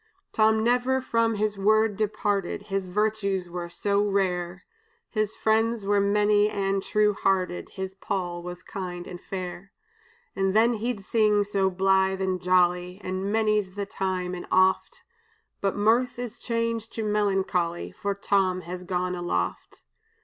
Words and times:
"Tom 0.33 0.63
never 0.63 0.99
from 0.99 1.35
his 1.35 1.59
word 1.59 1.95
departed, 1.95 2.63
His 2.63 2.87
virtues 2.87 3.47
were 3.51 3.69
so 3.69 4.01
rare; 4.03 4.63
His 5.11 5.35
friends 5.35 5.85
were 5.85 5.99
many 6.01 6.49
and 6.49 6.81
true 6.81 7.13
hearted, 7.13 7.69
His 7.75 7.93
Poll 7.93 8.41
was 8.41 8.63
kind 8.63 9.05
and 9.05 9.21
fair. 9.21 9.71
And 10.35 10.55
then 10.55 10.73
he'd 10.73 11.03
sing 11.05 11.43
so 11.43 11.69
blithe 11.69 12.19
and 12.19 12.41
jolly; 12.41 12.99
Ah, 13.03 13.11
many's 13.11 13.73
the 13.75 13.85
time 13.85 14.33
and 14.33 14.47
oft! 14.51 15.03
But 15.61 15.75
mirth 15.75 16.17
is 16.17 16.39
changed 16.39 16.93
to 16.93 17.03
melancholy, 17.03 17.91
For 17.91 18.15
Tom 18.15 18.63
is 18.63 18.83
gone 18.83 19.13
aloft. 19.13 19.83